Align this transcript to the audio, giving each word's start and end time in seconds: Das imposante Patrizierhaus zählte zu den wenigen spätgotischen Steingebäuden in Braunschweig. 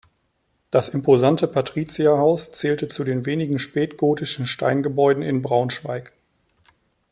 Das 0.71 0.89
imposante 0.89 1.47
Patrizierhaus 1.47 2.51
zählte 2.51 2.87
zu 2.87 3.03
den 3.03 3.27
wenigen 3.27 3.59
spätgotischen 3.59 4.47
Steingebäuden 4.47 5.21
in 5.21 5.43
Braunschweig. 5.43 6.11